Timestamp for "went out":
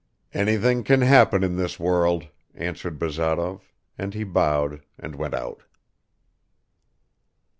5.15-5.61